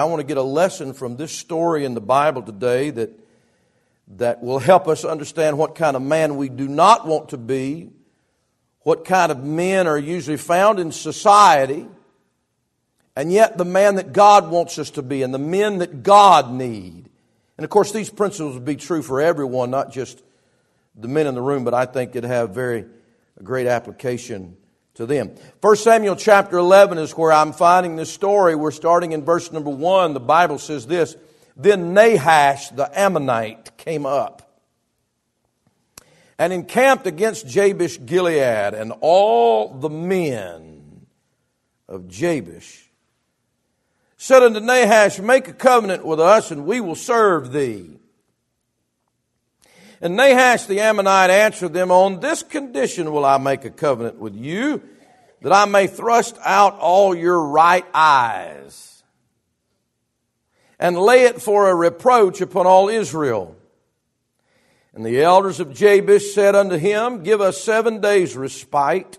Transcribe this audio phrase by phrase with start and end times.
[0.00, 3.10] I want to get a lesson from this story in the Bible today that,
[4.16, 7.90] that will help us understand what kind of man we do not want to be,
[8.82, 11.88] what kind of men are usually found in society,
[13.16, 16.52] and yet the man that God wants us to be, and the men that God
[16.52, 17.10] need.
[17.56, 20.22] And of course, these principles would be true for everyone, not just
[20.94, 22.84] the men in the room, but I think it'd have very
[23.42, 24.56] great application
[24.98, 25.30] to them.
[25.60, 28.56] 1 Samuel chapter 11 is where I'm finding this story.
[28.56, 30.12] We're starting in verse number 1.
[30.12, 31.16] The Bible says this
[31.56, 34.60] Then Nahash the Ammonite came up
[36.36, 41.06] and encamped against Jabesh Gilead, and all the men
[41.88, 42.90] of Jabesh
[44.16, 47.97] said unto Nahash, Make a covenant with us, and we will serve thee.
[50.00, 54.34] And Nahash the Ammonite answered them, On this condition will I make a covenant with
[54.34, 54.82] you,
[55.42, 59.02] that I may thrust out all your right eyes,
[60.78, 63.56] and lay it for a reproach upon all Israel.
[64.94, 69.18] And the elders of Jabesh said unto him, Give us seven days' respite,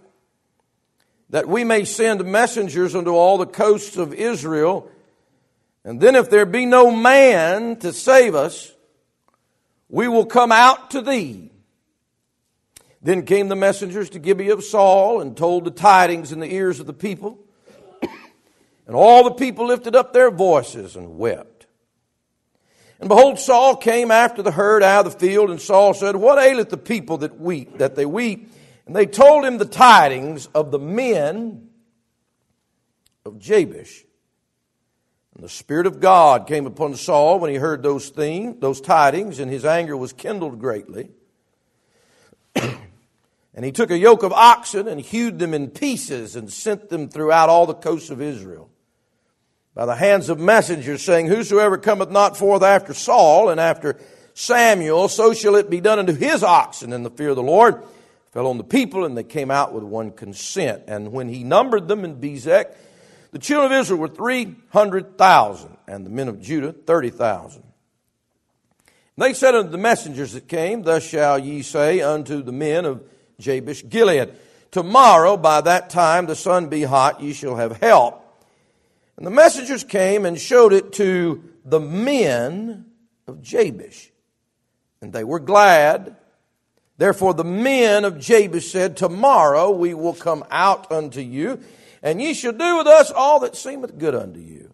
[1.30, 4.90] that we may send messengers unto all the coasts of Israel.
[5.84, 8.74] And then, if there be no man to save us,
[9.90, 11.52] we will come out to thee.
[13.02, 16.80] Then came the messengers to Gibeah of Saul and told the tidings in the ears
[16.80, 17.40] of the people.
[18.88, 21.66] and all the people lifted up their voices and wept.
[23.00, 26.38] And behold, Saul came after the herd out of the field, and Saul said, What
[26.38, 28.52] aileth the people that weep, that they weep?
[28.86, 31.70] And they told him the tidings of the men
[33.26, 34.04] of Jabesh.
[35.40, 39.40] And the Spirit of God came upon Saul when he heard those things, those tidings,
[39.40, 41.12] and his anger was kindled greatly.
[42.56, 47.08] and he took a yoke of oxen and hewed them in pieces and sent them
[47.08, 48.70] throughout all the coasts of Israel
[49.74, 53.98] by the hands of messengers, saying, Whosoever cometh not forth after Saul and after
[54.34, 56.92] Samuel, so shall it be done unto his oxen.
[56.92, 57.82] And the fear of the Lord
[58.34, 60.84] fell on the people, and they came out with one consent.
[60.90, 62.76] And when he numbered them in Bezek,
[63.32, 67.64] the children of Israel were 300,000, and the men of Judah 30,000.
[69.18, 73.04] They said unto the messengers that came, Thus shall ye say unto the men of
[73.38, 74.34] Jabesh Gilead,
[74.72, 78.26] Tomorrow by that time the sun be hot, ye shall have help.
[79.18, 82.86] And the messengers came and showed it to the men
[83.28, 84.12] of Jabesh.
[85.02, 86.16] And they were glad.
[86.98, 91.60] Therefore the men of Jabesh said, Tomorrow we will come out unto you
[92.02, 94.74] and ye shall do with us all that seemeth good unto you.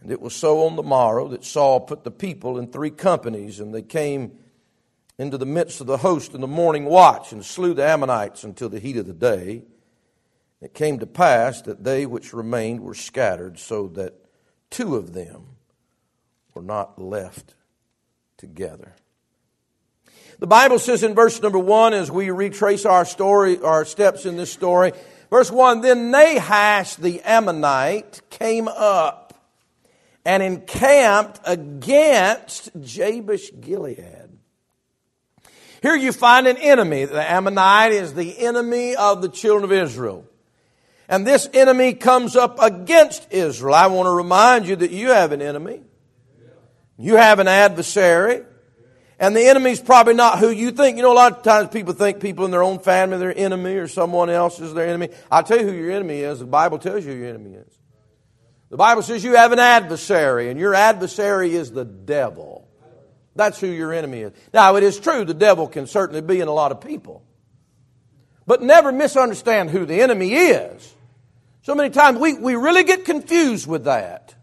[0.00, 3.60] And it was so on the morrow that Saul put the people in three companies,
[3.60, 4.38] and they came
[5.18, 8.68] into the midst of the host in the morning watch, and slew the Ammonites until
[8.68, 9.64] the heat of the day.
[10.60, 14.14] It came to pass that they which remained were scattered, so that
[14.70, 15.56] two of them
[16.54, 17.54] were not left
[18.36, 18.94] together.
[20.38, 24.36] The Bible says in verse number one, as we retrace our story, our steps in
[24.36, 24.92] this story,
[25.30, 29.34] Verse 1 Then Nahash the Ammonite came up
[30.24, 34.28] and encamped against Jabesh Gilead.
[35.80, 37.04] Here you find an enemy.
[37.04, 40.26] The Ammonite is the enemy of the children of Israel.
[41.08, 43.74] And this enemy comes up against Israel.
[43.74, 45.80] I want to remind you that you have an enemy.
[46.98, 48.42] You have an adversary.
[49.20, 50.96] And the enemy's probably not who you think.
[50.96, 53.36] You know, a lot of times people think people in their own family are their
[53.36, 55.08] enemy or someone else is their enemy.
[55.30, 56.38] I'll tell you who your enemy is.
[56.38, 57.78] The Bible tells you who your enemy is.
[58.70, 62.68] The Bible says you have an adversary, and your adversary is the devil.
[63.34, 64.32] That's who your enemy is.
[64.52, 67.24] Now, it is true the devil can certainly be in a lot of people.
[68.46, 70.94] But never misunderstand who the enemy is.
[71.62, 74.34] So many times we, we really get confused with that.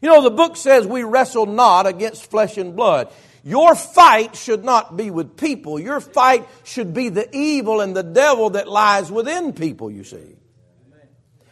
[0.00, 3.12] You know, the book says we wrestle not against flesh and blood.
[3.46, 5.78] Your fight should not be with people.
[5.78, 10.34] Your fight should be the evil and the devil that lies within people, you see.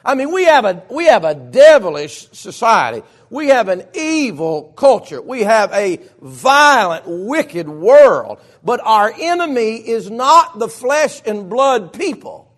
[0.05, 3.07] I mean, we have a, we have a devilish society.
[3.31, 5.23] We have an evil culture.
[5.23, 8.41] We have a violent, wicked world.
[8.65, 12.53] But our enemy is not the flesh and blood people.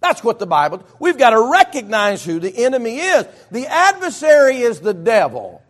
[0.00, 3.26] That's what the Bible, we've got to recognize who the enemy is.
[3.52, 5.63] The adversary is the devil.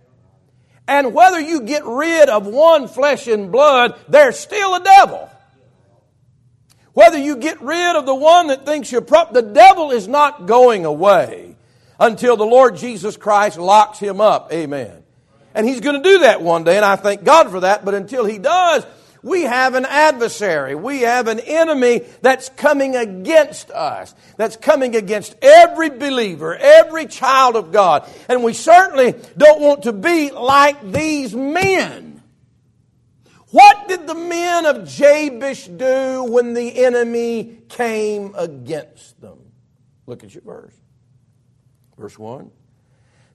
[0.86, 5.30] And whether you get rid of one flesh and blood, there's still a devil.
[6.92, 10.46] Whether you get rid of the one that thinks you're prop, the devil is not
[10.46, 11.56] going away
[11.98, 14.52] until the Lord Jesus Christ locks him up.
[14.52, 15.02] Amen.
[15.54, 17.84] And he's going to do that one day, and I thank God for that.
[17.84, 18.84] But until he does,
[19.24, 20.74] We have an adversary.
[20.74, 27.56] We have an enemy that's coming against us, that's coming against every believer, every child
[27.56, 28.06] of God.
[28.28, 32.22] And we certainly don't want to be like these men.
[33.48, 39.38] What did the men of Jabesh do when the enemy came against them?
[40.04, 40.74] Look at your verse.
[41.96, 42.50] Verse 1.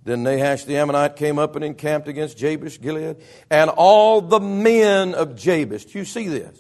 [0.10, 3.18] Then Nahash the Ammonite came up and encamped against Jabesh Gilead,
[3.52, 6.58] and all the men of Jabesh, do you see this?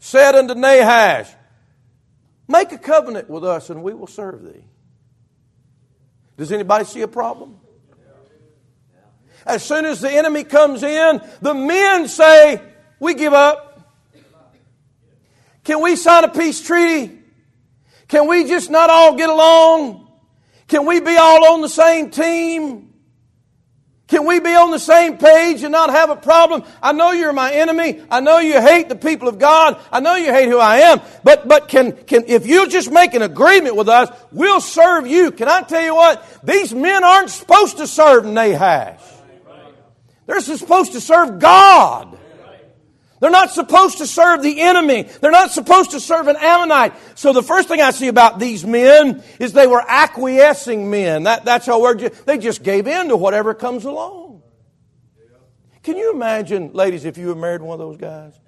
[0.00, 1.30] Said unto Nahash,
[2.46, 4.66] Make a covenant with us, and we will serve thee.
[6.36, 7.56] Does anybody see a problem?
[9.46, 12.60] As soon as the enemy comes in, the men say,
[13.00, 13.96] We give up.
[15.64, 17.18] Can we sign a peace treaty?
[18.08, 20.03] Can we just not all get along?
[20.68, 22.90] Can we be all on the same team?
[24.06, 26.62] Can we be on the same page and not have a problem?
[26.82, 28.02] I know you're my enemy.
[28.10, 29.80] I know you hate the people of God.
[29.90, 31.00] I know you hate who I am.
[31.22, 35.30] But, but can, can, if you just make an agreement with us, we'll serve you.
[35.30, 36.24] Can I tell you what?
[36.44, 39.00] These men aren't supposed to serve Nahash.
[40.26, 42.18] They're supposed to serve God.
[43.24, 45.04] They're not supposed to serve the enemy.
[45.04, 46.92] They're not supposed to serve an Ammonite.
[47.14, 51.22] So the first thing I see about these men is they were acquiescing men.
[51.22, 54.42] That, that's how they just gave in to whatever comes along.
[55.82, 58.38] Can you imagine, ladies, if you were married one of those guys?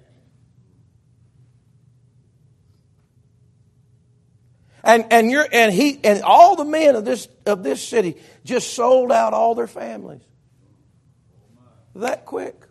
[4.83, 8.75] And, and, you're, and, he, and all the men of this, of this city just
[8.75, 10.21] sold out all their families
[11.95, 12.66] that quick.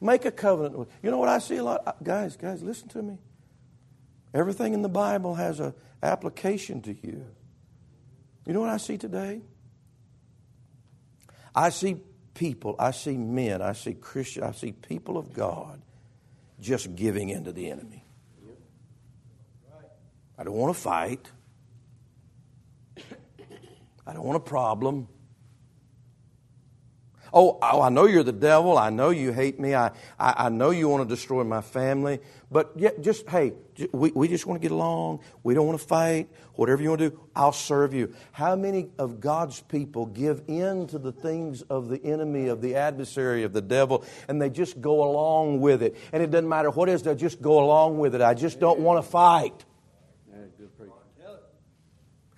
[0.00, 0.88] Make a covenant with.
[1.02, 2.36] You know what I see a lot, guys.
[2.36, 3.18] Guys, listen to me.
[4.32, 7.24] Everything in the Bible has an application to you.
[8.46, 9.40] You know what I see today?
[11.54, 11.96] I see
[12.34, 15.82] people, I see men, I see Christians, I see people of God
[16.60, 18.04] just giving in to the enemy.
[20.38, 21.28] I don't want to fight.
[24.06, 25.08] I don't want a problem.
[27.32, 28.78] Oh, oh, I know you're the devil.
[28.78, 29.74] I know you hate me.
[29.74, 29.88] I,
[30.18, 32.20] I, I know you want to destroy my family.
[32.50, 33.52] But yet, just, hey,
[33.92, 35.20] we, we just want to get along.
[35.42, 36.28] We don't want to fight.
[36.54, 38.14] Whatever you want to do, I'll serve you.
[38.32, 42.76] How many of God's people give in to the things of the enemy, of the
[42.76, 45.96] adversary, of the devil, and they just go along with it?
[46.12, 48.22] And it doesn't matter what it is, they just go along with it.
[48.22, 49.64] I just don't want to fight.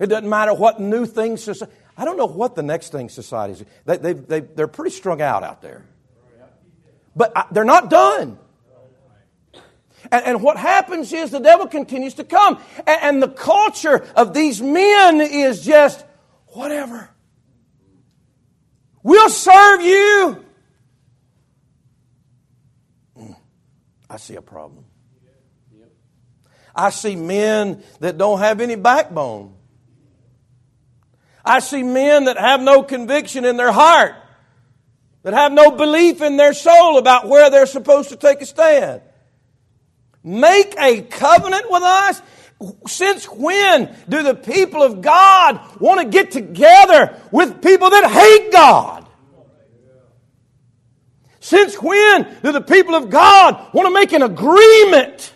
[0.01, 1.47] It doesn't matter what new things.
[2.01, 3.65] I don't know what the next thing society is.
[3.85, 5.85] They, they, they, they're pretty strung out out there.
[7.15, 8.39] But I, they're not done.
[10.11, 12.59] And, and, what happens is the devil continues to come.
[12.87, 16.03] And, and the culture of these men is just
[16.47, 17.11] whatever.
[19.03, 20.45] We'll serve you.
[24.09, 24.85] I see a problem.
[26.75, 29.53] I see men that don't have any backbone.
[31.43, 34.15] I see men that have no conviction in their heart,
[35.23, 39.01] that have no belief in their soul about where they're supposed to take a stand.
[40.23, 42.21] Make a covenant with us?
[42.87, 48.51] Since when do the people of God want to get together with people that hate
[48.51, 49.07] God?
[51.39, 55.33] Since when do the people of God want to make an agreement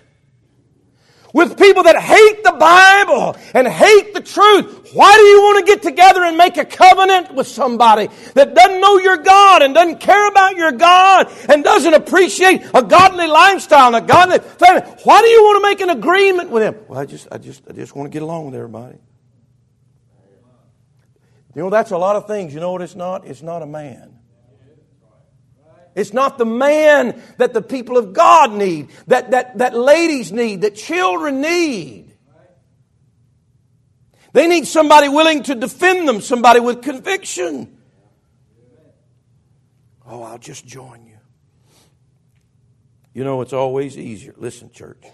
[1.35, 4.91] with people that hate the Bible and hate the truth.
[4.93, 8.80] Why do you want to get together and make a covenant with somebody that doesn't
[8.80, 13.94] know your God and doesn't care about your God and doesn't appreciate a godly lifestyle
[13.94, 14.81] and a godly family?
[15.04, 16.77] Why do you want to make an agreement with them?
[16.87, 18.97] Well, I just, I just, I just want to get along with everybody.
[21.54, 22.54] You know, that's a lot of things.
[22.54, 23.27] You know what it's not?
[23.27, 24.15] It's not a man.
[25.95, 30.61] It's not the man that the people of God need, that, that, that ladies need,
[30.61, 32.11] that children need.
[34.33, 37.78] They need somebody willing to defend them, somebody with conviction.
[40.06, 41.18] Oh, I'll just join you.
[43.14, 44.35] You know, it's always easier.
[44.35, 45.06] Listen, church.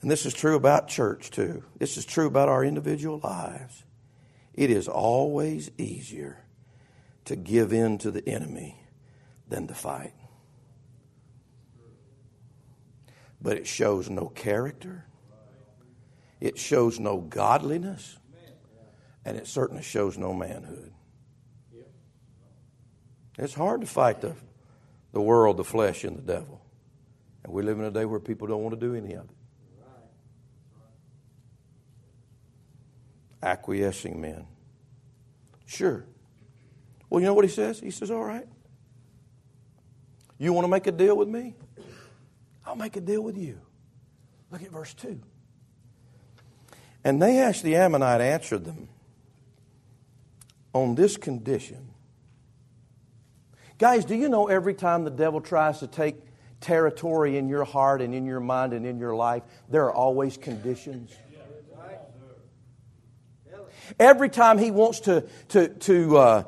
[0.00, 1.64] And this is true about church, too.
[1.80, 3.82] This is true about our individual lives.
[4.54, 6.44] It is always easier
[7.24, 8.78] to give in to the enemy
[9.48, 10.12] than to fight.
[13.40, 15.04] But it shows no character,
[16.40, 18.18] it shows no godliness,
[19.24, 20.92] and it certainly shows no manhood.
[23.38, 24.34] It's hard to fight the,
[25.12, 26.62] the world, the flesh, and the devil.
[27.44, 29.36] And we live in a day where people don't want to do any of it.
[33.42, 34.46] Acquiescing men.
[35.66, 36.04] Sure.
[37.10, 37.78] Well, you know what he says?
[37.78, 38.48] He says, All right.
[40.38, 41.54] You want to make a deal with me?
[42.64, 43.60] I'll make a deal with you.
[44.50, 45.20] Look at verse 2.
[47.04, 48.88] And Nahash the Ammonite answered them
[50.72, 51.90] on this condition.
[53.78, 56.16] Guys, do you know every time the devil tries to take
[56.60, 60.36] territory in your heart and in your mind and in your life, there are always
[60.36, 61.14] conditions?
[64.00, 66.44] Every time he wants to, to, to uh,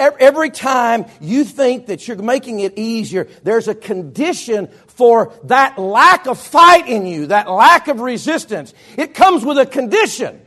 [0.00, 6.26] every time you think that you're making it easier, there's a condition for that lack
[6.26, 8.72] of fight in you, that lack of resistance.
[8.96, 10.40] It comes with a condition.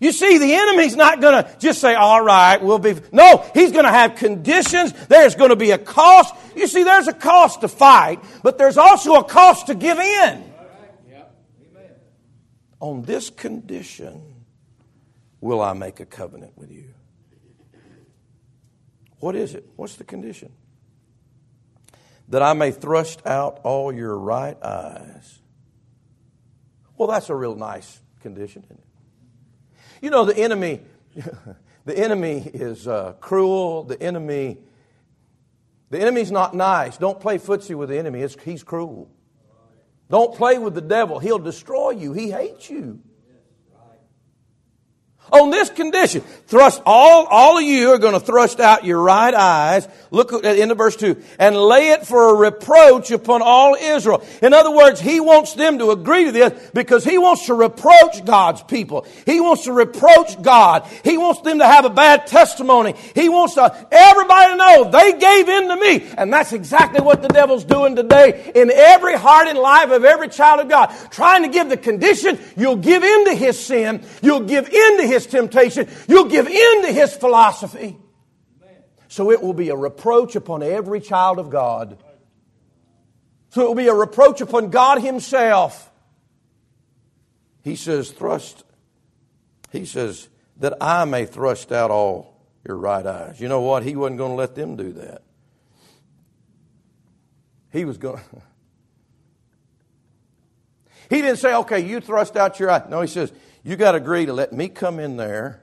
[0.00, 2.94] You see, the enemy's not going to just say, all right, we'll be.
[3.12, 4.92] No, he's going to have conditions.
[5.06, 6.34] There's going to be a cost.
[6.54, 10.44] You see, there's a cost to fight, but there's also a cost to give in.
[12.78, 14.22] On this condition
[15.40, 16.84] will I make a covenant with you.
[19.20, 19.68] What is it?
[19.76, 20.52] What's the condition?
[22.28, 25.38] That I may thrust out all your right eyes.
[26.96, 28.84] Well, that's a real nice condition, isn't it?
[30.02, 30.82] You know, the enemy,
[31.84, 33.84] the enemy is uh, cruel.
[33.84, 34.58] The enemy,
[35.90, 36.96] the enemy's not nice.
[36.96, 38.20] Don't play footsie with the enemy.
[38.20, 39.10] It's, he's cruel.
[40.08, 41.18] Don't play with the devil.
[41.18, 42.12] He'll destroy you.
[42.12, 43.00] He hates you.
[45.32, 49.34] On this condition, thrust all, all of you are going to thrust out your right
[49.34, 49.88] eyes.
[50.12, 51.20] Look at the end of verse 2.
[51.38, 54.24] And lay it for a reproach upon all Israel.
[54.40, 58.24] In other words, he wants them to agree to this because he wants to reproach
[58.24, 59.04] God's people.
[59.24, 60.86] He wants to reproach God.
[61.02, 62.94] He wants them to have a bad testimony.
[63.14, 66.06] He wants to, everybody to know they gave in to me.
[66.16, 70.28] And that's exactly what the devil's doing today in every heart and life of every
[70.28, 70.94] child of God.
[71.10, 74.04] Trying to give the condition, you'll give in to his sin.
[74.22, 75.88] You'll give in to his his temptation.
[76.08, 77.96] You'll give in to his philosophy.
[79.08, 81.98] So it will be a reproach upon every child of God.
[83.50, 85.90] So it will be a reproach upon God Himself.
[87.62, 88.64] He says, thrust,
[89.72, 93.40] He says, that I may thrust out all your right eyes.
[93.40, 93.82] You know what?
[93.82, 95.22] He wasn't going to let them do that.
[97.72, 98.22] He was going
[101.08, 102.82] He didn't say, okay, you thrust out your eye.
[102.90, 103.32] No, he says,
[103.66, 105.60] you got to agree to let me come in there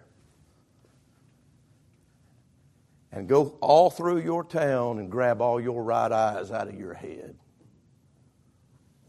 [3.14, 6.94] and go all through your town and grab all your right eyes out of your
[6.94, 7.34] head.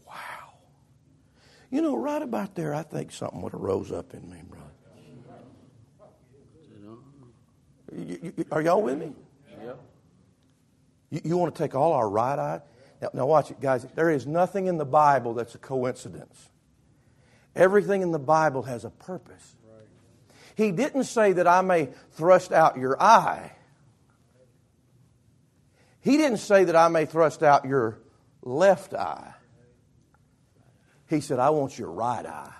[0.07, 0.13] Wow.
[1.69, 4.63] You know, right about there, I think something would have rose up in me, brother.
[8.53, 9.13] Are y'all with me?
[11.09, 12.61] You, you, want to take all our right eye?
[13.01, 13.85] Now, now, watch it, guys.
[13.93, 16.49] There is nothing in the Bible that's a coincidence.
[17.55, 19.55] Everything in the Bible has a purpose.
[20.55, 23.51] He didn't say that I may thrust out your eye.
[25.99, 27.99] He didn't say that I may thrust out your
[28.41, 29.33] left eye.
[31.07, 32.53] He said, I want your right eye.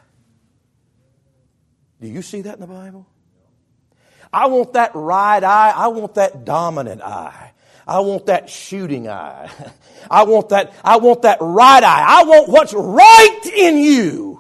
[2.01, 3.07] Do you see that in the Bible?
[4.31, 5.73] I want that right eye.
[5.75, 7.51] I want that dominant eye.
[7.87, 9.49] I want that shooting eye.
[10.11, 12.05] I want that, I want that right eye.
[12.07, 14.34] I want what's right in you.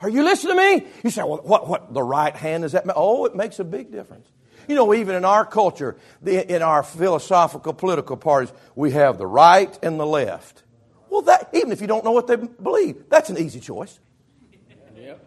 [0.00, 0.86] Are you listening to me?
[1.02, 2.84] You say, well, what, what, the right hand is that?
[2.94, 4.28] Oh, it makes a big difference.
[4.68, 9.26] You know, even in our culture, the, in our philosophical political parties, we have the
[9.26, 10.62] right and the left.
[11.10, 13.98] Well, that, even if you don't know what they believe, that's an easy choice.
[14.96, 15.24] Yep.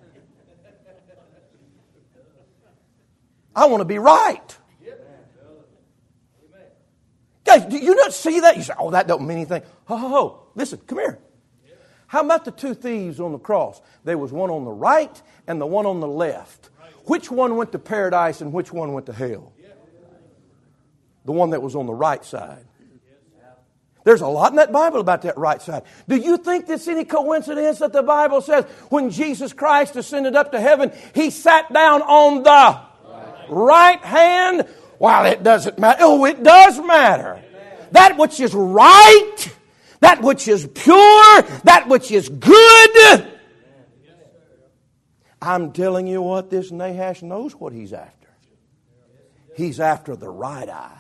[3.56, 4.58] I want to be right.
[7.44, 8.56] Guys, do you not see that?
[8.56, 9.64] You say, oh, that don't mean anything.
[9.86, 10.48] Ho, ho, ho.
[10.56, 11.20] Listen, come here.
[12.12, 13.82] How about the two thieves on the cross?
[14.04, 16.70] There was one on the right and the one on the left.
[17.06, 19.54] Which one went to paradise and which one went to hell?
[21.24, 22.66] The one that was on the right side.
[24.04, 25.84] There's a lot in that Bible about that right side.
[26.10, 30.52] Do you think it's any coincidence that the Bible says when Jesus Christ ascended up
[30.52, 32.82] to heaven, he sat down on the
[33.48, 34.68] right hand?
[35.00, 36.00] Well, it doesn't matter.
[36.02, 37.42] Oh, it does matter.
[37.92, 39.48] That which is right
[40.02, 43.28] that which is pure, that which is good.
[45.42, 48.28] I'm telling you what, this Nahash knows what he's after.
[49.56, 51.00] He's after the right eye.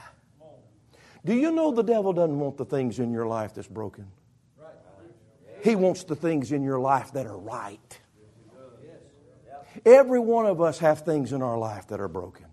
[1.24, 4.08] Do you know the devil doesn't want the things in your life that's broken?
[5.64, 8.00] He wants the things in your life that are right.
[9.86, 12.48] Every one of us have things in our life that are broken.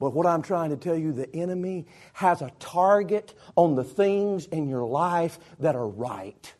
[0.00, 4.46] But what I'm trying to tell you, the enemy has a target on the things
[4.46, 6.52] in your life that are right.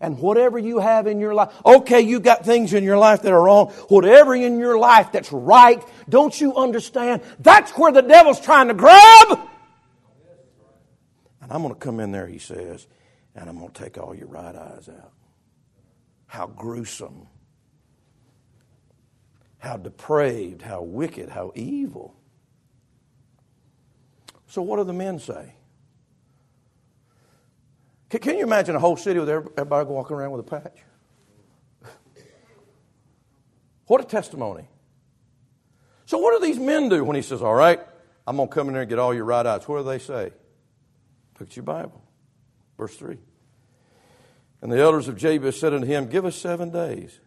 [0.00, 3.32] And whatever you have in your life, okay, you got things in your life that
[3.32, 3.68] are wrong.
[3.88, 7.22] Whatever in your life that's right, don't you understand?
[7.40, 9.38] That's where the devil's trying to grab.
[11.42, 12.86] And I'm going to come in there, he says,
[13.34, 15.12] and I'm going to take all your right eyes out.
[16.26, 17.28] How gruesome.
[19.58, 22.14] How depraved, how wicked, how evil.
[24.48, 25.54] So, what do the men say?
[28.10, 30.78] Can, can you imagine a whole city with everybody walking around with a patch?
[33.86, 34.68] What a testimony.
[36.06, 37.80] So, what do these men do when he says, All right,
[38.26, 39.66] I'm going to come in there and get all your right eyes?
[39.66, 40.32] What do they say?
[41.38, 42.02] Look at your Bible.
[42.78, 43.18] Verse 3.
[44.62, 47.20] And the elders of Jabesh said unto him, Give us seven days.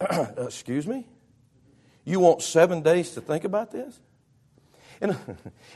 [0.38, 1.06] Excuse me?
[2.04, 3.98] You want seven days to think about this?
[5.00, 5.10] In,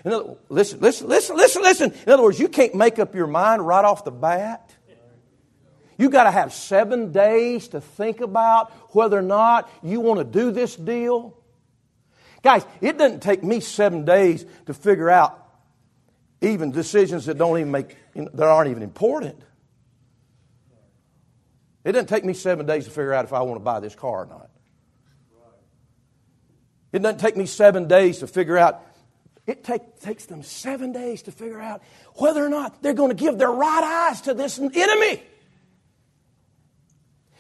[0.05, 1.93] in other, listen, listen, listen, listen, listen.
[2.07, 4.75] In other words, you can't make up your mind right off the bat.
[5.97, 10.25] You got to have seven days to think about whether or not you want to
[10.25, 11.39] do this deal.
[12.43, 15.41] Guys, it doesn't take me seven days to figure out
[16.41, 19.41] even decisions that don't even make that aren't even important.
[21.85, 23.95] It doesn't take me seven days to figure out if I want to buy this
[23.95, 24.51] car or not.
[26.93, 28.81] It doesn't take me seven days to figure out
[29.47, 31.83] it take, takes them seven days to figure out
[32.15, 35.23] whether or not they're going to give their right eyes to this enemy.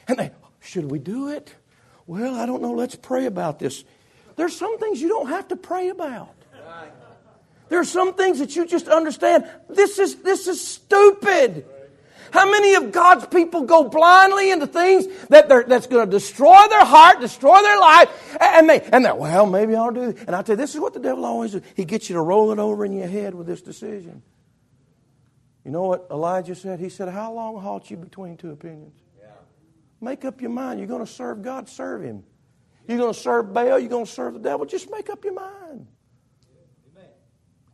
[0.06, 1.54] And they, should we do it?
[2.06, 2.72] Well, I don't know.
[2.72, 3.84] Let's pray about this.
[4.36, 6.34] There's some things you don't have to pray about.
[7.70, 9.48] There are some things that you just understand.
[9.70, 11.64] This is, this is stupid.
[12.31, 16.85] How many of God's people go blindly into things that that's going to destroy their
[16.85, 20.11] heart, destroy their life, and they and they well maybe I'll do.
[20.11, 20.19] It.
[20.26, 21.62] And I tell you, this is what the devil always does.
[21.75, 24.23] He gets you to roll it over in your head with this decision.
[25.64, 26.81] You know what Elijah said?
[26.81, 28.95] He said, "How long halt you between two opinions?
[29.19, 29.28] Yeah.
[30.00, 30.78] Make up your mind.
[30.78, 32.25] You're going to serve God, serve Him.
[32.87, 33.78] You're going to serve Baal.
[33.78, 34.66] You're going to serve the devil.
[34.66, 35.87] Just make up your mind."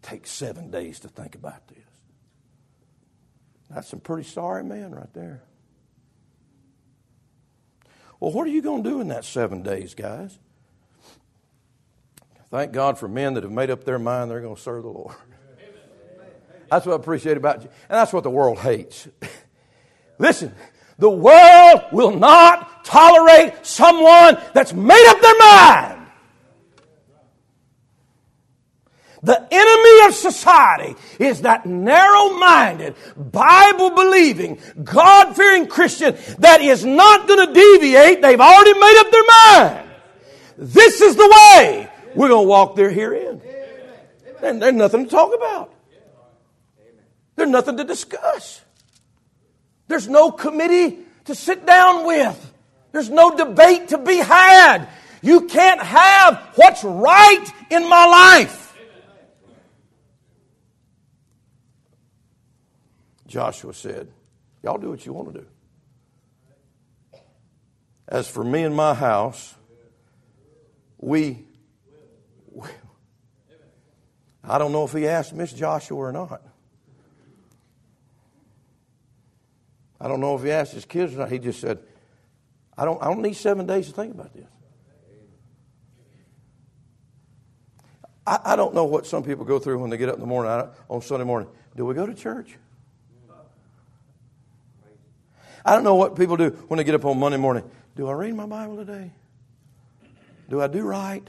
[0.03, 1.90] Take seven days to think about this.
[3.71, 5.43] That's some pretty sorry men right there.
[8.19, 10.39] Well, what are you going to do in that seven days, guys?
[12.51, 14.91] Thank God for men that have made up their mind they're going to serve the
[14.91, 15.15] Lord.
[16.71, 17.69] That's what I appreciate about you.
[17.89, 19.09] And that's what the world hates.
[20.19, 20.55] Listen,
[20.99, 26.00] the world will not tolerate someone that's made up their mind.
[29.23, 36.85] The enemy of society is that narrow minded, Bible believing, God fearing Christian that is
[36.87, 38.23] not going to deviate.
[38.23, 39.91] They've already made up their mind.
[40.57, 43.43] This is the way we're going to walk there herein.
[44.43, 45.75] And there's nothing to talk about.
[47.37, 48.63] There's nothing to discuss.
[49.89, 52.53] There's no committee to sit down with.
[52.93, 54.89] There's no debate to be had.
[55.23, 58.60] You can't have what's right in my life.
[63.31, 64.09] Joshua said,
[64.63, 65.47] Y'all do what you want to do.
[68.09, 69.55] As for me and my house,
[70.99, 71.47] we.
[74.43, 76.43] I don't know if he asked Miss Joshua or not.
[80.01, 81.31] I don't know if he asked his kids or not.
[81.31, 81.79] He just said,
[82.77, 84.47] I don't, I don't need seven days to think about this.
[88.27, 90.27] I, I don't know what some people go through when they get up in the
[90.27, 91.49] morning on Sunday morning.
[91.77, 92.57] Do we go to church?
[95.65, 97.65] I don't know what people do when they get up on Monday morning.
[97.97, 99.13] Do I read my Bible today?
[100.49, 101.29] Do I do right?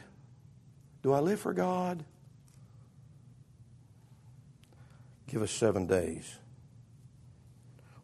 [1.04, 2.04] Do I live for God?
[5.28, 6.38] Give us seven days.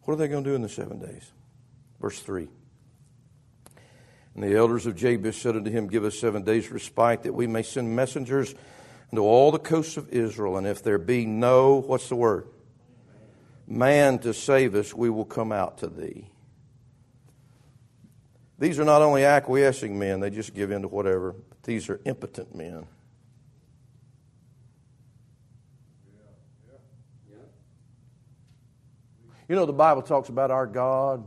[0.02, 1.30] What are they going to do in the seven days?
[2.00, 2.48] Verse 3.
[4.34, 7.46] And the elders of Jabesh said unto him, Give us seven days' respite, that we
[7.46, 8.54] may send messengers
[9.12, 10.56] unto all the coasts of Israel.
[10.56, 12.46] And if there be no, what's the word?
[13.68, 16.30] Man to save us, we will come out to thee.
[18.58, 22.00] These are not only acquiescing men, they just give in to whatever, but these are
[22.04, 22.86] impotent men.
[29.48, 31.26] You know, the Bible talks about our God.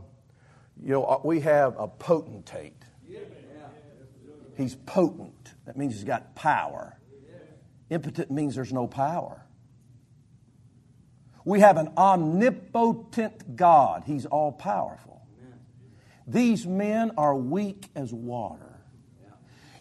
[0.80, 2.84] You know, uh, we have a potentate.
[4.56, 5.54] He's potent.
[5.64, 6.98] That means he's got power.
[7.90, 9.44] Impotent means there's no power.
[11.44, 14.04] We have an omnipotent God.
[14.06, 15.26] He's all powerful.
[16.26, 18.72] These men are weak as water.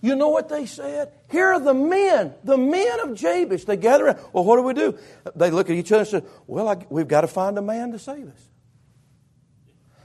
[0.01, 1.11] You know what they said?
[1.29, 3.65] Here are the men, the men of Jabesh.
[3.65, 4.19] They gather around.
[4.33, 4.97] Well, what do we do?
[5.35, 7.91] They look at each other and say, Well, I, we've got to find a man
[7.91, 8.49] to save us.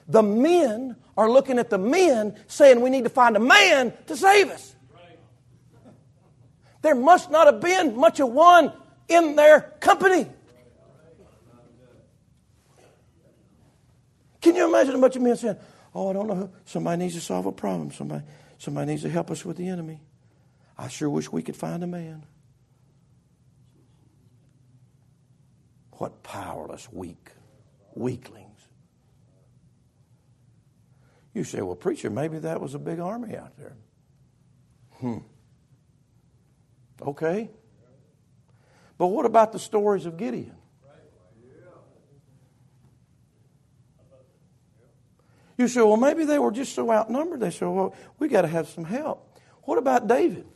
[0.06, 4.16] The men are looking at the men saying we need to find a man to
[4.16, 4.74] save us.
[6.82, 8.72] There must not have been much of one
[9.08, 10.26] in their company.
[14.46, 15.56] Can you imagine a bunch of men saying,
[15.92, 16.50] Oh, I don't know.
[16.66, 17.90] Somebody needs to solve a problem.
[17.90, 18.22] Somebody,
[18.58, 20.00] somebody needs to help us with the enemy.
[20.78, 22.24] I sure wish we could find a man.
[25.94, 27.32] What powerless, weak,
[27.96, 28.60] weaklings.
[31.34, 33.76] You say, well, preacher, maybe that was a big army out there.
[35.00, 35.18] Hmm.
[37.02, 37.50] Okay.
[38.96, 40.54] But what about the stories of Gideon?
[45.58, 47.40] You say, well, maybe they were just so outnumbered.
[47.40, 49.38] They say, well, we got to have some help.
[49.62, 50.46] What about David?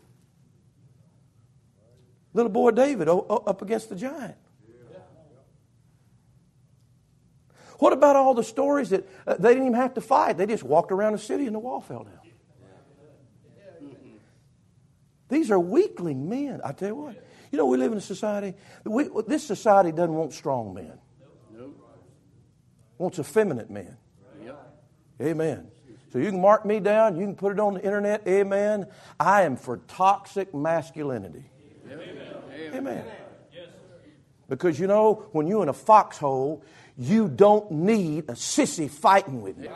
[2.33, 4.37] Little boy David up against the giant.
[7.79, 10.37] What about all the stories that uh, they didn't even have to fight?
[10.37, 12.21] They just walked around the city and the wall fell down.
[15.31, 16.61] These are weakling men.
[16.63, 17.27] I tell you what.
[17.51, 18.55] You know, we live in a society.
[18.85, 20.93] We, this society doesn't want strong men.
[22.99, 23.97] Wants effeminate men.
[25.21, 25.71] Amen.
[26.13, 27.17] So you can mark me down.
[27.17, 28.27] You can put it on the internet.
[28.27, 28.87] Amen.
[29.19, 31.45] I am for toxic masculinity.
[31.91, 32.75] Amen.
[32.75, 33.05] Amen.
[34.49, 36.65] Because you know, when you're in a foxhole,
[36.99, 39.71] you don't need a sissy fighting with you.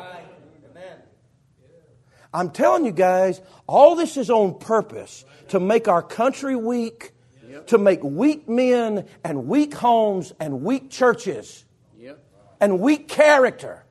[2.34, 7.12] I'm telling you guys, all this is on purpose to make our country weak,
[7.48, 7.68] yep.
[7.68, 11.64] to make weak men and weak homes and weak churches
[11.96, 12.18] yep.
[12.60, 13.83] and weak character.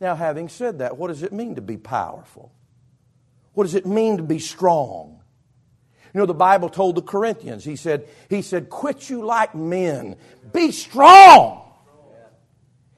[0.00, 2.50] Now, having said that, what does it mean to be powerful?
[3.52, 5.20] What does it mean to be strong?
[6.14, 10.16] You know, the Bible told the Corinthians, he said, he said, quit you like men.
[10.52, 11.62] Be strong.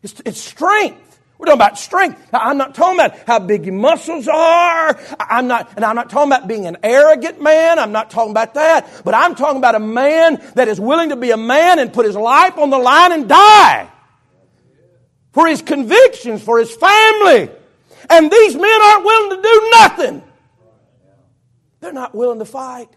[0.03, 1.09] It's, it's strength.
[1.39, 2.33] We're talking about strength.
[2.33, 4.99] Now, I'm not talking about how big your muscles are.
[5.19, 7.81] I'm not, and I'm not talking about being an arrogant man.
[7.81, 8.89] I'm not talking about that.
[9.05, 12.07] But I'm talking about a man that is willing to be a man and put
[12.07, 13.92] his life on the line and die
[15.33, 17.51] for his convictions, for his family.
[18.11, 20.23] And these men aren't willing to do nothing.
[21.81, 22.89] They're not willing to fight.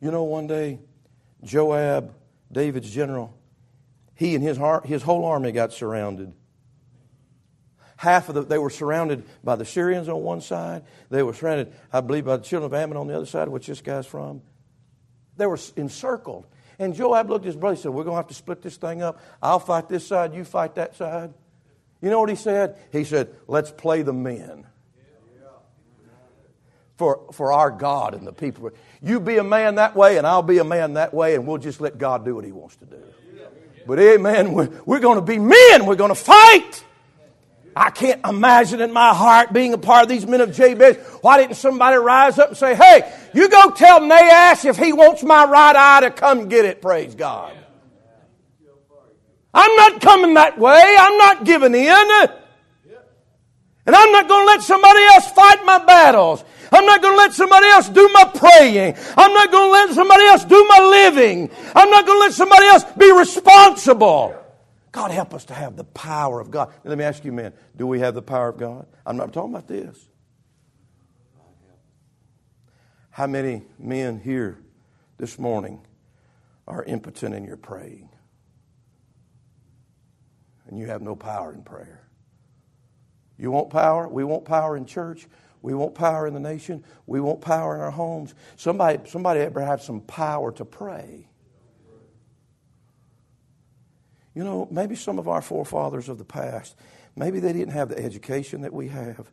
[0.00, 0.78] You know, one day,
[1.44, 2.14] Joab,
[2.50, 3.36] David's general,
[4.14, 6.32] he and his, his whole army got surrounded.
[7.96, 10.84] Half of the, they were surrounded by the Syrians on one side.
[11.10, 13.66] They were surrounded, I believe, by the children of Ammon on the other side, which
[13.66, 14.40] this guy's from.
[15.36, 16.46] They were encircled.
[16.80, 18.78] And Joab looked at his brother and said, We're going to have to split this
[18.78, 19.20] thing up.
[19.42, 21.34] I'll fight this side, you fight that side.
[22.00, 22.78] You know what he said?
[22.90, 24.66] He said, Let's play the men
[26.96, 28.70] for, for our God and the people.
[29.02, 31.58] You be a man that way, and I'll be a man that way, and we'll
[31.58, 33.02] just let God do what He wants to do.
[33.86, 35.84] But amen, we're, we're going to be men.
[35.84, 36.84] We're going to fight.
[37.76, 40.96] I can't imagine in my heart being a part of these men of Jabesh.
[41.22, 45.22] Why didn't somebody rise up and say, hey, you go tell Nahash if he wants
[45.22, 47.52] my right eye to come get it, praise God.
[49.52, 50.96] I'm not coming that way.
[50.98, 52.28] I'm not giving in.
[53.86, 56.44] And I'm not going to let somebody else fight my battles.
[56.72, 58.94] I'm not going to let somebody else do my praying.
[59.16, 61.50] I'm not going to let somebody else do my living.
[61.74, 64.39] I'm not going to let somebody else be responsible.
[64.92, 66.72] God help us to have the power of God.
[66.84, 68.86] let me ask you, man, do we have the power of God?
[69.06, 70.08] I'm not talking about this.
[73.10, 74.58] How many men here
[75.18, 75.86] this morning
[76.66, 78.08] are impotent in your praying?
[80.66, 82.08] And you have no power in prayer.
[83.36, 84.08] You want power?
[84.08, 85.26] We want power in church.
[85.62, 86.84] We want power in the nation.
[87.06, 88.34] We want power in our homes.
[88.56, 91.29] Somebody, somebody ever have some power to pray?
[94.34, 96.76] You know, maybe some of our forefathers of the past,
[97.16, 99.30] maybe they didn't have the education that we have.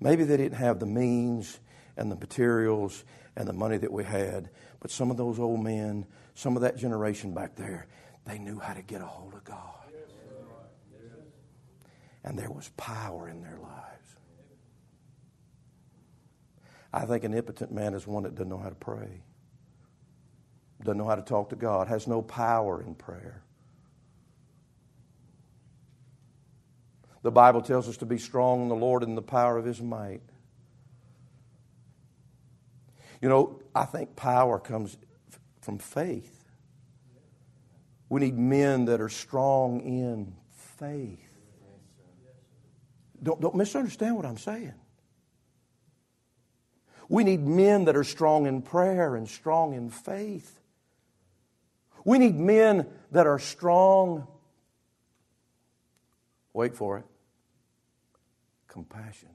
[0.00, 1.60] Maybe they didn't have the means
[1.96, 3.04] and the materials
[3.36, 4.50] and the money that we had.
[4.80, 7.86] But some of those old men, some of that generation back there,
[8.24, 9.58] they knew how to get a hold of God.
[12.24, 14.16] And there was power in their lives.
[16.92, 19.22] I think an impotent man is one that doesn't know how to pray,
[20.82, 23.42] doesn't know how to talk to God, has no power in prayer.
[27.22, 29.80] The Bible tells us to be strong in the Lord and the power of his
[29.80, 30.22] might.
[33.20, 34.96] You know, I think power comes
[35.60, 36.44] from faith.
[38.08, 41.20] We need men that are strong in faith.
[43.22, 44.74] Don't, don't misunderstand what I'm saying.
[47.08, 50.60] We need men that are strong in prayer and strong in faith.
[52.04, 54.26] We need men that are strong
[56.52, 57.04] Wait for it.
[58.72, 59.28] Compassion.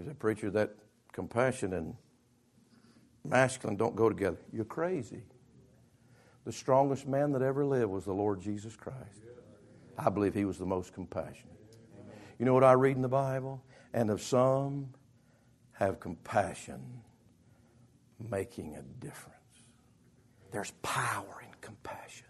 [0.00, 0.74] Is a preacher that
[1.12, 1.94] compassion and
[3.24, 4.38] masculine don't go together.
[4.52, 5.22] You're crazy.
[6.44, 8.98] The strongest man that ever lived was the Lord Jesus Christ.
[9.96, 11.56] I believe he was the most compassionate.
[12.40, 13.62] You know what I read in the Bible?
[13.92, 14.88] And of some
[15.74, 16.82] have compassion,
[18.18, 19.36] making a difference.
[20.50, 22.26] There's power in compassion.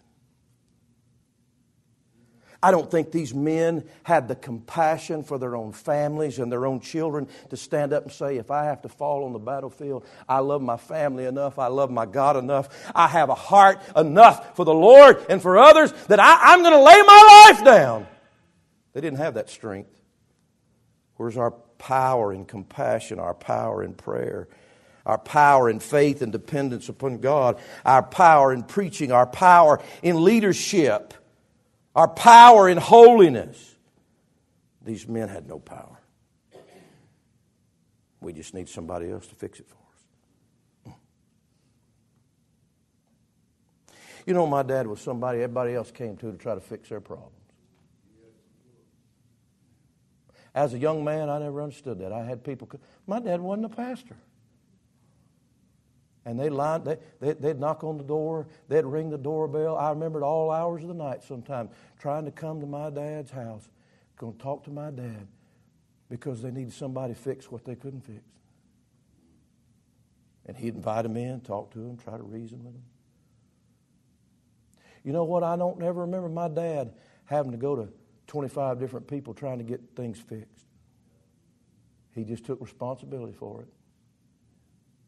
[2.61, 6.79] I don't think these men had the compassion for their own families and their own
[6.79, 10.39] children to stand up and say, if I have to fall on the battlefield, I
[10.39, 14.65] love my family enough, I love my God enough, I have a heart enough for
[14.65, 18.07] the Lord and for others that I, am going to lay my life down.
[18.93, 19.91] They didn't have that strength.
[21.17, 24.47] Where's our power in compassion, our power in prayer?
[25.05, 30.23] our power in faith and dependence upon God, our power in preaching, our power in
[30.23, 31.13] leadership,
[31.95, 33.75] our power in holiness.
[34.83, 35.99] These men had no power.
[38.21, 40.93] We just need somebody else to fix it for us.
[44.25, 47.01] You know, my dad was somebody everybody else came to to try to fix their
[47.01, 47.31] problems.
[50.55, 52.11] As a young man, I never understood that.
[52.11, 52.69] I had people,
[53.05, 54.15] my dad wasn't a pastor.
[56.25, 59.77] And they'd, line, they, they, they'd knock on the door, they'd ring the doorbell.
[59.77, 63.29] I remember at all hours of the night sometimes trying to come to my dad's
[63.29, 63.69] house,
[64.17, 65.27] going to talk to my dad
[66.09, 68.23] because they needed somebody to fix what they couldn't fix.
[70.47, 72.83] And he'd invite them in, talk to them, try to reason with them.
[75.03, 75.43] You know what?
[75.43, 76.93] I don't ever remember my dad
[77.25, 77.89] having to go to
[78.27, 80.65] 25 different people trying to get things fixed.
[82.13, 83.67] He just took responsibility for it,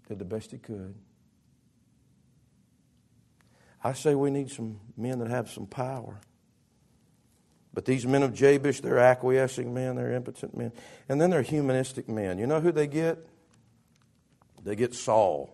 [0.07, 0.95] did the best he could.
[3.83, 6.19] I say we need some men that have some power.
[7.73, 10.71] But these men of Jabesh, they're acquiescing men, they're impotent men.
[11.07, 12.39] And then they're humanistic men.
[12.39, 13.19] You know who they get?
[14.63, 15.53] They get Saul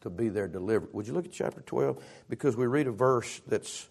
[0.00, 0.88] to be their deliverer.
[0.92, 2.02] Would you look at chapter 12?
[2.28, 3.88] Because we read a verse that's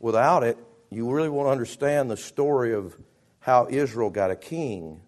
[0.00, 0.58] without it,
[0.90, 2.96] you really won't understand the story of
[3.40, 5.00] how Israel got a king.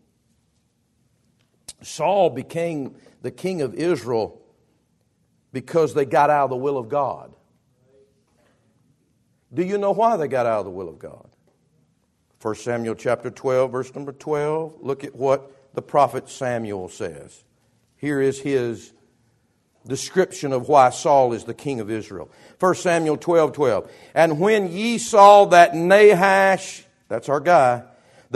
[1.83, 4.41] Saul became the king of Israel
[5.53, 7.33] because they got out of the will of God.
[9.53, 11.29] Do you know why they got out of the will of God?
[12.43, 14.77] 1 Samuel chapter 12, verse number 12.
[14.81, 17.45] Look at what the prophet Samuel says.
[17.97, 18.93] Here is his
[19.87, 22.31] description of why Saul is the king of Israel.
[22.61, 23.91] 1 Samuel 12, 12.
[24.15, 27.85] And when ye saw that Nahash, that's our guy,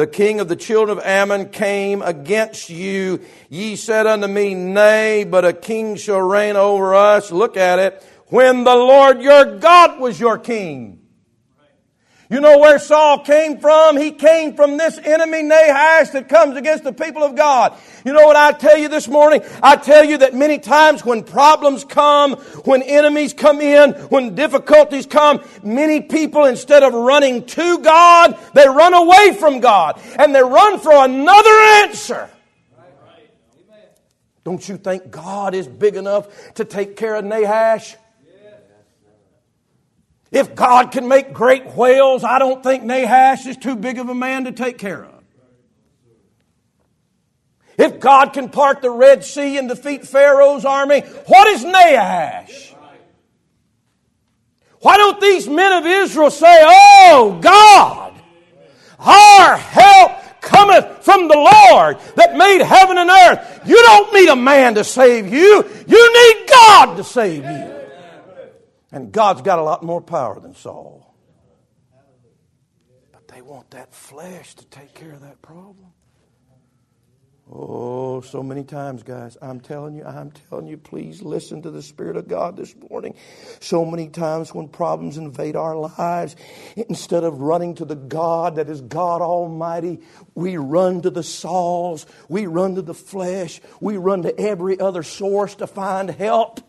[0.00, 3.20] the king of the children of Ammon came against you.
[3.50, 7.30] Ye said unto me, Nay, but a king shall reign over us.
[7.30, 8.02] Look at it.
[8.28, 11.02] When the Lord your God was your king.
[12.30, 13.96] You know where Saul came from?
[13.96, 17.76] He came from this enemy Nahash that comes against the people of God.
[18.04, 19.42] You know what I tell you this morning?
[19.60, 25.06] I tell you that many times when problems come, when enemies come in, when difficulties
[25.06, 30.42] come, many people instead of running to God, they run away from God and they
[30.42, 31.50] run for another
[31.82, 32.30] answer.
[34.44, 37.96] Don't you think God is big enough to take care of Nahash?
[40.30, 44.14] If God can make great whales, I don't think Nahash is too big of a
[44.14, 45.20] man to take care of.
[47.76, 52.74] If God can part the Red Sea and defeat Pharaoh's army, what is Nahash?
[54.80, 58.14] Why don't these men of Israel say, Oh God,
[58.98, 63.62] our help cometh from the Lord that made heaven and earth.
[63.66, 65.64] You don't need a man to save you.
[65.86, 67.79] You need God to save you.
[68.92, 71.14] And God's got a lot more power than Saul.
[73.12, 75.92] But they want that flesh to take care of that problem.
[77.52, 79.36] Oh, so many times, guys.
[79.42, 83.16] I'm telling you, I'm telling you, please listen to the Spirit of God this morning.
[83.58, 86.36] So many times when problems invade our lives,
[86.76, 89.98] instead of running to the God that is God Almighty,
[90.36, 95.02] we run to the Sauls, we run to the flesh, we run to every other
[95.02, 96.60] source to find help.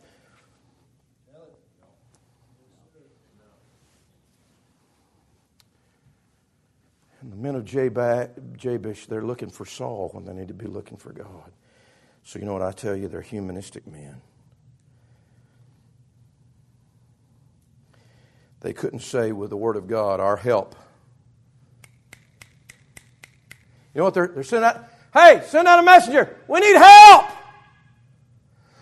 [7.42, 11.52] Men of Jabesh, they're looking for Saul when they need to be looking for God.
[12.24, 13.08] So, you know what I tell you?
[13.08, 14.22] They're humanistic men.
[18.62, 20.76] They couldn't say with the Word of God, our help.
[23.94, 24.88] You know what they're, they're sending out?
[25.14, 26.38] Hey, send out a messenger.
[26.48, 27.26] We need help.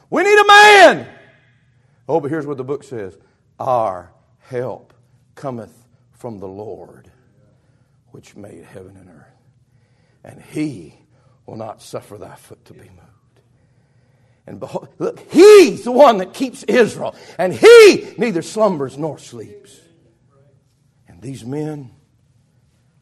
[0.09, 1.07] We need a man.
[2.07, 3.17] Oh, but here's what the book says
[3.57, 4.93] Our help
[5.35, 7.09] cometh from the Lord,
[8.11, 9.25] which made heaven and earth.
[10.23, 10.95] And he
[11.45, 13.41] will not suffer thy foot to be moved.
[14.45, 19.79] And behold, look, he's the one that keeps Israel, and he neither slumbers nor sleeps.
[21.07, 21.91] And these men,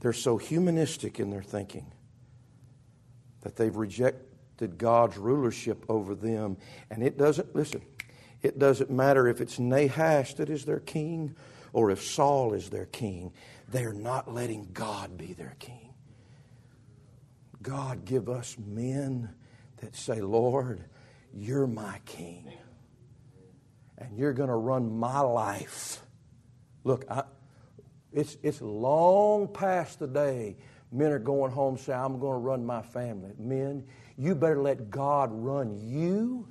[0.02, 1.92] they're so humanistic in their thinking
[3.42, 6.58] that they've rejected God's rulership over them.
[6.90, 7.82] And it doesn't, listen,
[8.42, 11.36] it doesn't matter if it's Nahash that is their king
[11.74, 13.34] or if Saul is their king.
[13.70, 15.94] They're not letting God be their king.
[17.62, 19.30] God, give us men
[19.78, 20.84] that say, Lord,
[21.34, 22.52] you're my king.
[23.98, 26.02] And you're going to run my life.
[26.84, 27.24] Look, I,
[28.14, 30.58] it's, it's long past the day
[30.92, 33.32] men are going home say, I'm going to run my family.
[33.38, 33.86] Men,
[34.18, 36.48] you better let God run you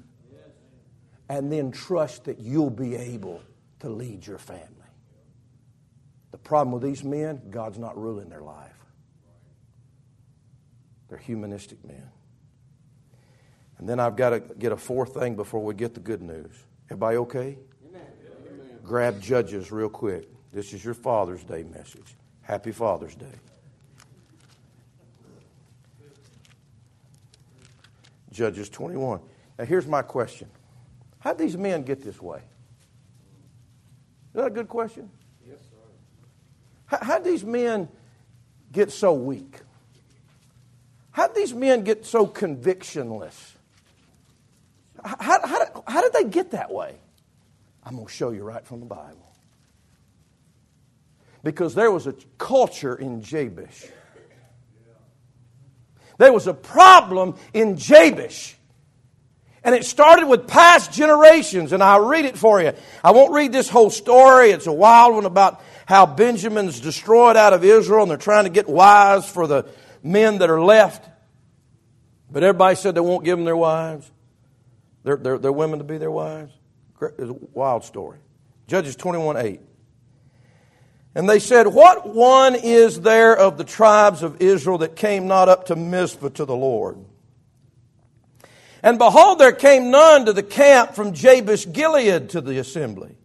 [1.28, 3.42] and then trust that you'll be able
[3.80, 4.75] to lead your family.
[6.46, 8.78] Problem with these men, God's not ruling their life.
[11.08, 12.08] They're humanistic men.
[13.78, 16.52] And then I've got to get a fourth thing before we get the good news.
[16.86, 17.58] Everybody okay?
[17.88, 18.06] Amen.
[18.84, 20.28] Grab Judges real quick.
[20.52, 22.14] This is your Father's Day message.
[22.42, 23.26] Happy Father's Day.
[28.30, 29.18] Judges 21.
[29.58, 30.48] Now, here's my question
[31.18, 32.38] How'd these men get this way?
[32.38, 32.42] Is
[34.34, 35.10] that a good question?
[36.90, 36.98] Sir.
[37.02, 37.88] How'd these men
[38.72, 39.60] get so weak?
[41.10, 43.54] How'd these men get so convictionless?
[45.04, 46.96] How, how, how did they get that way?
[47.82, 49.32] I'm going to show you right from the Bible.
[51.42, 53.88] Because there was a culture in Jabesh.
[56.18, 58.54] There was a problem in Jabesh.
[59.62, 62.72] And it started with past generations, and I'll read it for you.
[63.02, 64.50] I won't read this whole story.
[64.50, 68.50] It's a wild one about how Benjamin's destroyed out of Israel, and they're trying to
[68.50, 69.66] get wives for the
[70.02, 71.08] men that are left.
[72.30, 74.10] But everybody said they won't give them their wives,
[75.04, 76.52] their, their, their women to be their wives.
[77.00, 78.18] It's a wild story.
[78.66, 79.60] Judges 21 8.
[81.14, 85.48] And they said, What one is there of the tribes of Israel that came not
[85.48, 86.98] up to Mizpah to the Lord?
[88.82, 93.15] And behold, there came none to the camp from Jabesh Gilead to the assembly.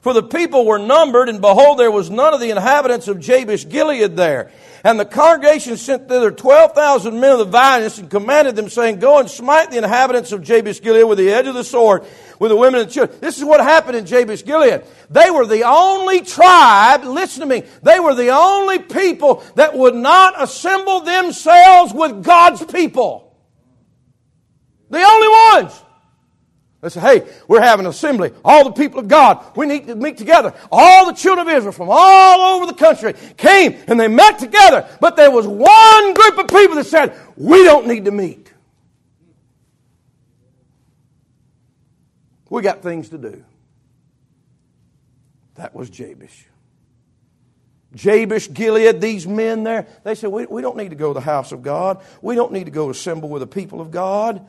[0.00, 3.68] For the people were numbered, and behold, there was none of the inhabitants of Jabesh
[3.68, 4.50] Gilead there.
[4.82, 9.18] And the congregation sent thither 12,000 men of the violence and commanded them, saying, Go
[9.18, 12.06] and smite the inhabitants of Jabesh Gilead with the edge of the sword,
[12.38, 13.18] with the women and children.
[13.20, 14.84] This is what happened in Jabesh Gilead.
[15.10, 19.94] They were the only tribe, listen to me, they were the only people that would
[19.94, 23.36] not assemble themselves with God's people.
[24.88, 25.28] The only
[25.62, 25.84] ones.
[26.80, 28.32] They say, hey, we're having an assembly.
[28.42, 30.54] All the people of God, we need to meet together.
[30.72, 34.88] All the children of Israel from all over the country came and they met together.
[34.98, 38.50] But there was one group of people that said, we don't need to meet.
[42.48, 43.44] We got things to do.
[45.56, 46.46] That was Jabesh.
[47.94, 51.24] Jabesh, Gilead, these men there, they said, we, we don't need to go to the
[51.24, 52.02] house of God.
[52.22, 54.46] We don't need to go assemble with the people of God.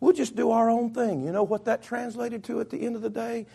[0.00, 1.24] We'll just do our own thing.
[1.24, 3.46] You know what that translated to at the end of the day?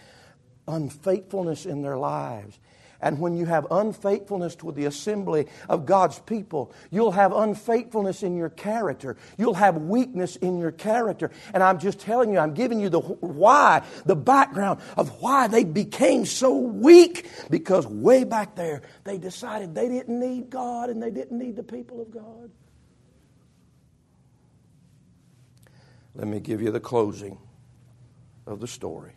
[0.68, 2.60] Unfaithfulness in their lives.
[3.04, 8.38] And when you have unfaithfulness to the assembly of God's people, you'll have unfaithfulness in
[8.38, 9.18] your character.
[9.38, 11.30] You'll have weakness in your character.
[11.54, 15.66] And I'm just telling you, I'm giving you the why, the background of why they
[15.66, 17.28] became so weak.
[17.50, 21.64] Because way back there, they decided they didn't need God and they didn't need the
[21.64, 22.50] people of God.
[26.16, 27.38] Let me give you the closing
[28.46, 29.14] of the story.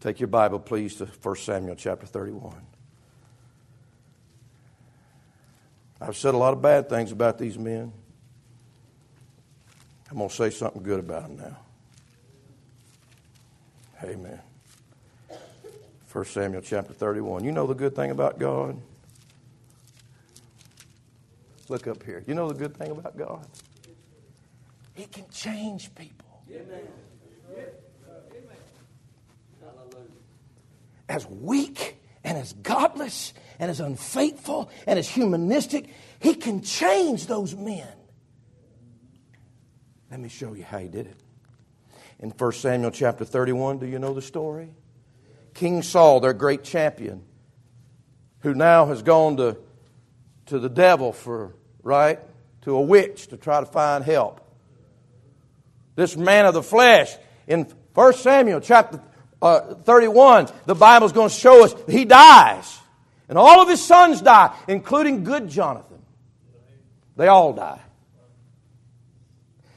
[0.00, 2.54] Take your Bible, please, to 1 Samuel chapter 31.
[6.00, 7.92] I've said a lot of bad things about these men.
[10.10, 11.58] I'm going to say something good about them now.
[14.04, 14.40] Amen.
[16.10, 17.44] 1 Samuel chapter 31.
[17.44, 18.80] You know the good thing about God?
[21.68, 22.22] Look up here.
[22.26, 23.44] You know the good thing about God?
[24.98, 26.42] He can change people.
[26.50, 26.80] Amen.
[31.08, 35.88] As weak and as godless and as unfaithful and as humanistic,
[36.18, 37.86] He can change those men.
[40.10, 41.16] Let me show you how He did it.
[42.18, 44.70] In 1 Samuel chapter 31, do you know the story?
[45.54, 47.22] King Saul, their great champion,
[48.40, 49.58] who now has gone to,
[50.46, 52.18] to the devil for, right?
[52.62, 54.44] To a witch to try to find help
[55.98, 57.12] this man of the flesh.
[57.48, 59.02] In 1 Samuel chapter
[59.42, 62.78] uh, 31, the Bible's going to show us he dies.
[63.28, 65.98] And all of his sons die, including good Jonathan.
[67.16, 67.80] They all die.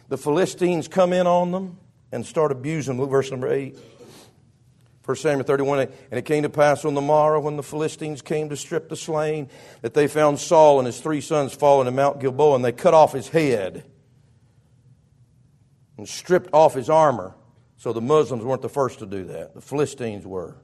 [0.09, 1.80] The Philistines come in on them
[2.11, 3.09] and start abusing them.
[3.09, 3.76] Verse number 8.
[5.03, 8.49] 1 Samuel 31, and it came to pass on the morrow when the Philistines came
[8.49, 9.49] to strip the slain
[9.82, 12.93] that they found Saul and his three sons fallen in Mount Gilboa, and they cut
[12.93, 13.84] off his head
[16.02, 17.36] and stripped off his armor.
[17.78, 20.58] So the Muslims weren't the first to do that, the Philistines were.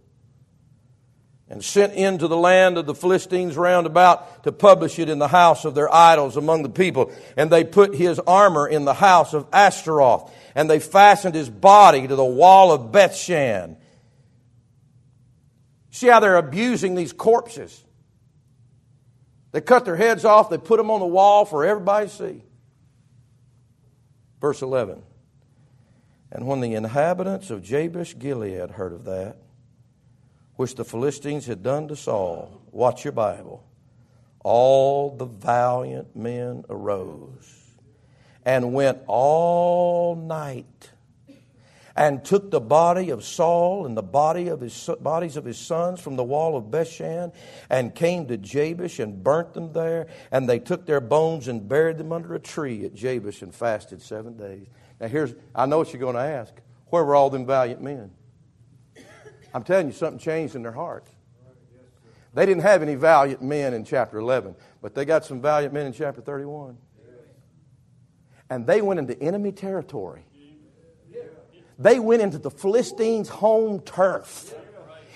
[1.49, 5.29] And sent into the land of the Philistines round about to publish it in the
[5.29, 7.13] house of their idols among the people.
[7.37, 10.29] And they put his armor in the house of Ashtaroth.
[10.55, 13.77] And they fastened his body to the wall of Bethshan
[15.97, 17.83] See how they're abusing these corpses.
[19.51, 22.43] They cut their heads off, they put them on the wall for everybody to see.
[24.39, 25.01] Verse 11.
[26.31, 29.37] And when the inhabitants of Jabesh Gilead heard of that,
[30.55, 33.63] which the Philistines had done to Saul, watch your Bible,
[34.43, 37.57] all the valiant men arose
[38.45, 40.91] and went all night
[41.97, 45.99] and took the body of Saul and the body of his bodies of his sons
[45.99, 47.33] from the wall of Bethshan
[47.69, 50.07] and came to Jabesh and burnt them there.
[50.31, 54.01] And they took their bones and buried them under a tree at Jabesh and fasted
[54.01, 54.67] seven days.
[54.99, 56.53] Now here's I know what you're going to ask.
[56.87, 58.11] Where were all them valiant men?
[59.53, 61.09] I'm telling you, something changed in their hearts.
[62.33, 65.87] They didn't have any valiant men in chapter 11, but they got some valiant men
[65.87, 66.77] in chapter 31.
[68.49, 70.23] And they went into enemy territory
[71.79, 74.53] they went into the Philistines' home turf.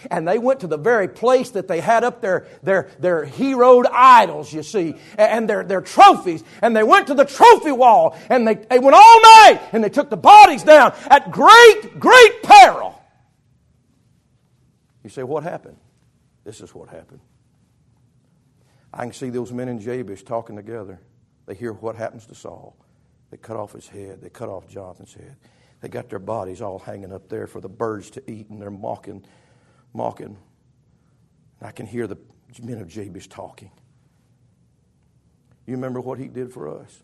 [0.09, 3.85] And they went to the very place that they had up their, their, their heroed
[3.91, 6.43] idols, you see, and their, their trophies.
[6.61, 9.89] And they went to the trophy wall and they, they went all night and they
[9.89, 13.01] took the bodies down at great, great peril.
[15.03, 15.77] You say, what happened?
[16.43, 17.21] This is what happened.
[18.93, 20.99] I can see those men in Jabesh talking together.
[21.45, 22.75] They hear what happens to Saul.
[23.29, 25.37] They cut off his head, they cut off Jonathan's head.
[25.79, 28.69] They got their bodies all hanging up there for the birds to eat, and they're
[28.69, 29.25] mocking,
[29.93, 30.37] mocking.
[31.59, 32.17] And I can hear the
[32.61, 33.71] men of Jabesh talking.
[35.65, 37.03] You remember what he did for us?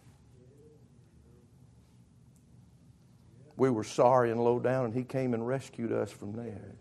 [3.56, 6.76] We were sorry and low down, and he came and rescued us from there.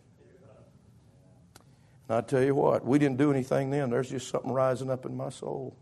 [2.09, 3.91] And I tell you what, we didn't do anything then.
[3.91, 5.77] There's just something rising up in my soul.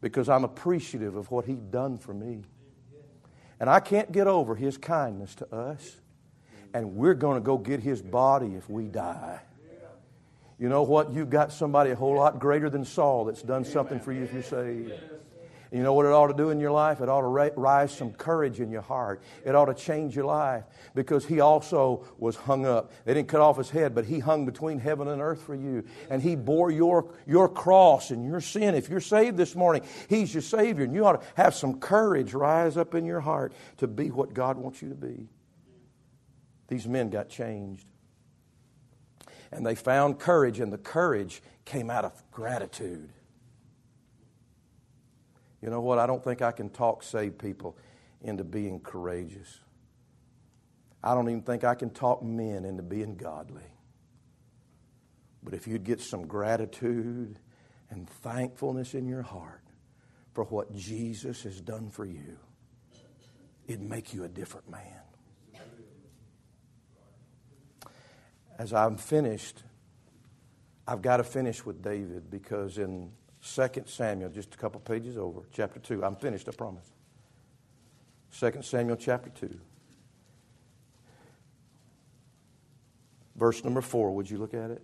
[0.00, 2.42] Because I'm appreciative of what he'd done for me.
[3.58, 5.96] And I can't get over his kindness to us.
[6.72, 9.40] And we're going to go get his body if we die.
[10.58, 11.12] You know what?
[11.12, 14.32] You've got somebody a whole lot greater than Saul that's done something for you if
[14.32, 14.92] you're saved.
[15.72, 17.00] You know what it ought to do in your life?
[17.00, 19.22] It ought to rise some courage in your heart.
[19.44, 20.64] It ought to change your life
[20.94, 22.92] because he also was hung up.
[23.04, 25.84] They didn't cut off his head, but he hung between heaven and earth for you.
[26.10, 28.74] And he bore your, your cross and your sin.
[28.74, 30.84] If you're saved this morning, he's your Savior.
[30.84, 34.34] And you ought to have some courage rise up in your heart to be what
[34.34, 35.28] God wants you to be.
[36.70, 37.84] These men got changed.
[39.52, 43.10] And they found courage, and the courage came out of gratitude.
[45.60, 45.98] You know what?
[45.98, 47.76] I don't think I can talk saved people
[48.22, 49.58] into being courageous.
[51.02, 53.62] I don't even think I can talk men into being godly.
[55.42, 57.38] But if you'd get some gratitude
[57.90, 59.64] and thankfulness in your heart
[60.34, 62.38] for what Jesus has done for you,
[63.66, 65.00] it'd make you a different man.
[68.60, 69.62] As I'm finished,
[70.86, 73.10] I've got to finish with David because in
[73.42, 76.04] 2 Samuel, just a couple pages over, chapter 2.
[76.04, 76.84] I'm finished, I promise.
[78.38, 79.58] 2 Samuel chapter 2.
[83.34, 84.82] Verse number 4, would you look at it?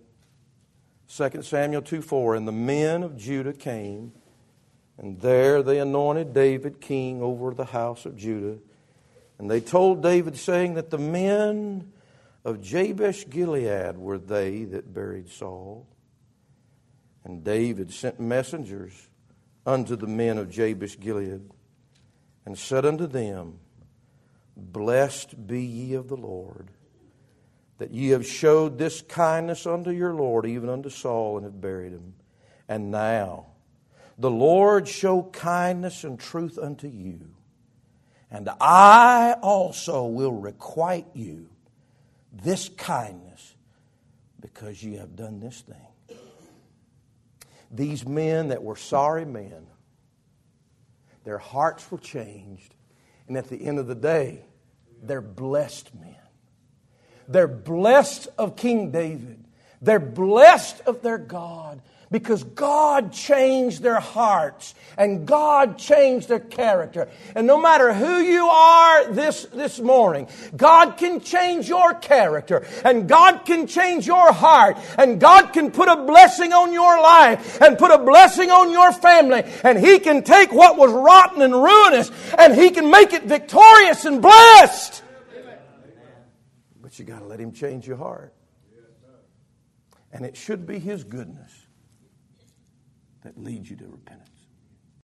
[1.15, 2.33] 2 Samuel 2 4.
[2.33, 4.11] And the men of Judah came,
[4.97, 8.57] and there they anointed David king over the house of Judah.
[9.37, 11.91] And they told David, saying that the men
[12.47, 15.85] of Jabesh Gilead were they that buried Saul.
[17.25, 18.93] And David sent messengers
[19.65, 21.41] unto the men of Jabesh Gilead
[22.45, 23.59] and said unto them,
[24.55, 26.69] Blessed be ye of the Lord,
[27.79, 31.91] that ye have showed this kindness unto your Lord, even unto Saul, and have buried
[31.91, 32.13] him.
[32.69, 33.47] And now
[34.17, 37.19] the Lord show kindness and truth unto you,
[38.31, 41.49] and I also will requite you
[42.31, 43.55] this kindness
[44.39, 45.75] because you have done this thing
[47.71, 49.67] these men that were sorry men,
[51.23, 52.73] their hearts were changed.
[53.27, 54.45] And at the end of the day,
[55.03, 56.15] they're blessed men.
[57.27, 59.43] They're blessed of King David
[59.81, 61.81] They're blessed of their God
[62.11, 67.09] because God changed their hearts and God changed their character.
[67.35, 73.09] And no matter who you are this, this morning, God can change your character and
[73.09, 77.77] God can change your heart and God can put a blessing on your life and
[77.77, 82.09] put a blessing on your family and He can take what was rotten and ruinous
[82.37, 85.03] and He can make it victorious and blessed.
[86.81, 88.33] But you got to let Him change your heart.
[90.13, 91.66] And it should be His goodness
[93.27, 94.36] that leads you to repentance.